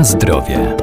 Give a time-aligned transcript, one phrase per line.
[0.00, 0.76] Na zdrowie.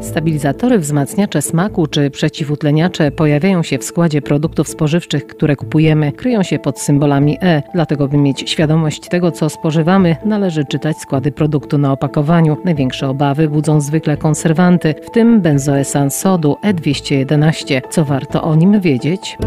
[0.00, 6.58] Stabilizatory, wzmacniacze smaku czy przeciwutleniacze pojawiają się w składzie produktów spożywczych, które kupujemy, kryją się
[6.58, 7.62] pod symbolami E.
[7.74, 12.56] Dlatego, by mieć świadomość tego, co spożywamy, należy czytać składy produktu na opakowaniu.
[12.64, 17.82] Największe obawy budzą zwykle konserwanty, w tym benzoesan sodu E211.
[17.90, 19.38] Co warto o nim wiedzieć?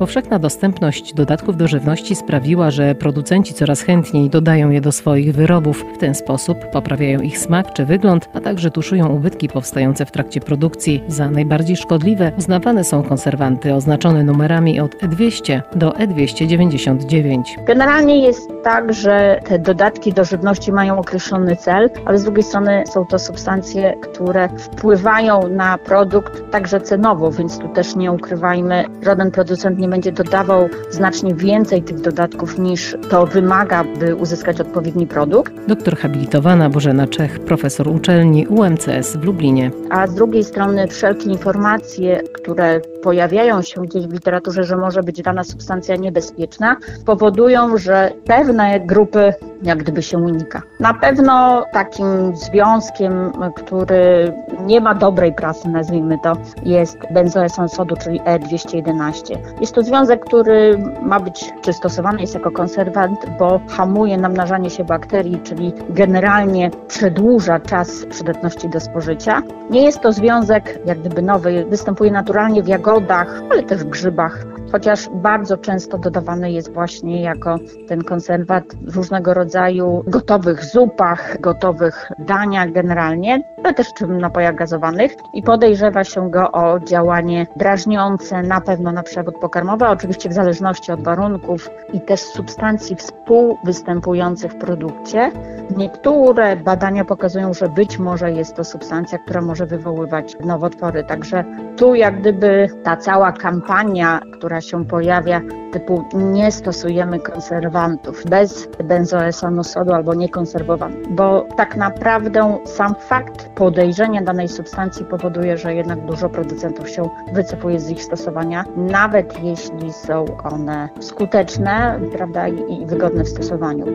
[0.00, 5.84] Powszechna dostępność dodatków do żywności sprawiła, że producenci coraz chętniej dodają je do swoich wyrobów.
[5.94, 10.40] W ten sposób poprawiają ich smak czy wygląd, a także tuszują ubytki powstające w trakcie
[10.40, 11.04] produkcji.
[11.08, 17.42] Za najbardziej szkodliwe uznawane są konserwanty oznaczone numerami od E200 do E299.
[17.66, 22.84] Generalnie jest tak, że te dodatki do żywności mają określony cel, ale z drugiej strony
[22.86, 29.30] są to substancje, które wpływają na produkt także cenowo, więc tu też nie ukrywajmy, żaden
[29.30, 35.52] producent nie będzie dodawał znacznie więcej tych dodatków niż to wymaga, by uzyskać odpowiedni produkt.
[35.68, 39.70] Doktor habilitowana Bożena Czech, profesor uczelni UMCS w Lublinie.
[39.90, 45.22] A z drugiej strony wszelkie informacje, które pojawiają się gdzieś w literaturze, że może być
[45.22, 50.62] dana substancja niebezpieczna, powodują, że pewne grupy jak gdyby się unika.
[50.80, 54.32] Na pewno takim związkiem, który
[54.66, 59.36] nie ma dobrej prasy, nazwijmy to, jest benzoesan sodu, czyli E211.
[59.60, 64.84] Jest to związek, który ma być czy stosowany jest jako konserwant, bo hamuje namnażanie się
[64.84, 69.42] bakterii, czyli generalnie przedłuża czas przydatności do spożycia.
[69.70, 74.44] Nie jest to związek jak gdyby nowy, występuje naturalnie w jagodach, ale też w grzybach,
[74.72, 82.12] chociaż bardzo często dodawany jest właśnie jako ten konserwat w różnego rodzaju gotowych zupach, gotowych
[82.18, 88.60] daniach generalnie, ale też w napojach gazowanych i podejrzewa się go o działanie drażniące, na
[88.60, 95.32] pewno na przewód pokarmowy, oczywiście w zależności od warunków i też substancji współwystępujących w produkcie.
[95.76, 101.44] Niektóre badania pokazują, że być może jest to substancja, która może wywoływać nowotwory, także
[101.76, 105.40] tu jak gdyby ta cała kampania, która się pojawia,
[105.72, 114.22] typu nie stosujemy konserwantów bez benzoesanu sodu albo niekonserwowany, bo tak naprawdę sam fakt podejrzenia
[114.22, 120.24] danej substancji powoduje, że jednak dużo producentów się wycofuje z ich stosowania, nawet jeśli są
[120.44, 123.86] one skuteczne prawda, i wygodne w stosowaniu.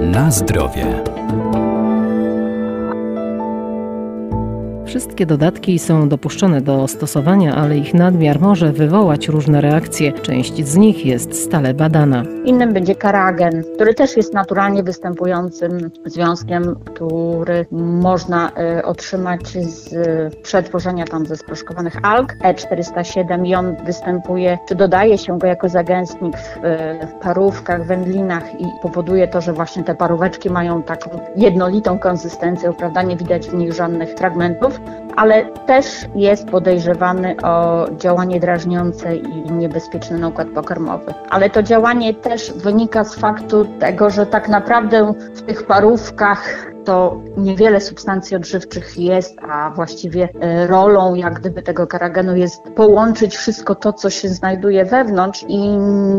[0.00, 1.13] Na zdrowie.
[4.94, 10.12] Wszystkie dodatki są dopuszczone do stosowania, ale ich nadmiar może wywołać różne reakcje.
[10.12, 12.22] Część z nich jest stale badana.
[12.44, 19.94] Innym będzie karagen, który też jest naturalnie występującym związkiem, który można y, otrzymać z
[20.42, 26.36] przetworzenia tam ze sproszkowanych alg E407 i on występuje, czy dodaje się go jako zagęstnik
[26.36, 26.58] w,
[27.06, 33.02] w parówkach, wędlinach i powoduje to, że właśnie te paróweczki mają taką jednolitą konsystencję, prawda,
[33.02, 34.83] nie widać w nich żadnych fragmentów
[35.16, 41.14] ale też jest podejrzewany o działanie drażniące i niebezpieczny na układ pokarmowy.
[41.30, 47.20] Ale to działanie też wynika z faktu tego, że tak naprawdę w tych parówkach to
[47.36, 53.74] niewiele substancji odżywczych jest, a właściwie e, rolą jak gdyby tego karagenu jest połączyć wszystko
[53.74, 55.58] to, co się znajduje wewnątrz i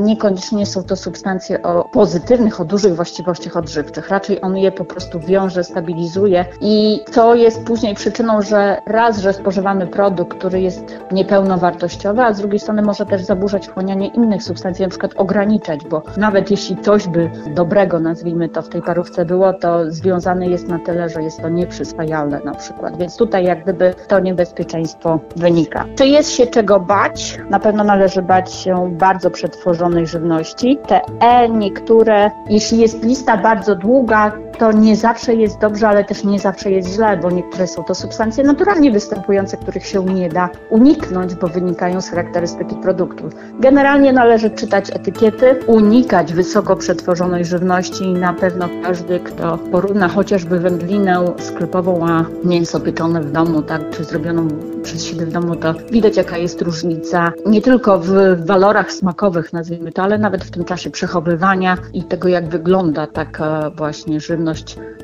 [0.03, 4.09] niekoniecznie są to substancje o pozytywnych, o dużych właściwościach odżywczych.
[4.09, 9.33] Raczej on je po prostu wiąże, stabilizuje i to jest później przyczyną, że raz, że
[9.33, 14.83] spożywamy produkt, który jest niepełnowartościowy, a z drugiej strony może też zaburzać wchłanianie innych substancji,
[14.83, 19.53] na przykład ograniczać, bo nawet jeśli coś by dobrego, nazwijmy to, w tej parówce było,
[19.53, 22.97] to związane jest jest na tyle, że jest to nieprzyswajalne na przykład.
[22.97, 25.85] Więc tutaj jak gdyby to niebezpieczeństwo wynika.
[25.95, 27.39] Czy jest się czego bać?
[27.49, 30.77] Na pewno należy bać się bardzo przetworzonej żywności.
[30.87, 36.23] Te E niektóre, jeśli jest lista bardzo długa, to nie zawsze jest dobrze, ale też
[36.23, 40.49] nie zawsze jest źle, bo niektóre są to substancje naturalnie występujące, których się nie da
[40.69, 43.29] uniknąć, bo wynikają z charakterystyki produktu.
[43.59, 50.59] Generalnie należy czytać etykiety, unikać wysoko przetworzonej żywności i na pewno każdy, kto porówna chociażby
[50.59, 54.47] wędlinę sklepową, a mięso pieczone w domu, tak, czy zrobioną
[54.83, 58.11] przez siebie w domu, to widać jaka jest różnica nie tylko w
[58.45, 63.69] walorach smakowych, nazwijmy to, ale nawet w tym czasie przechowywania i tego, jak wygląda taka
[63.69, 64.44] właśnie żywność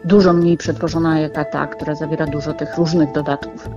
[0.05, 3.69] dużo mniej przetworzona jak ta, która zawiera dużo tych różnych dodatków.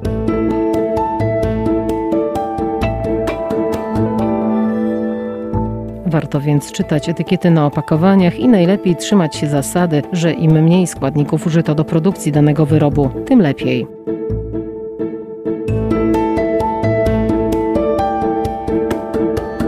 [6.07, 11.47] Warto więc czytać etykiety na opakowaniach i najlepiej trzymać się zasady, że im mniej składników
[11.47, 13.87] użyto do produkcji danego wyrobu, tym lepiej.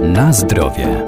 [0.03, 1.05] Na zdrowie.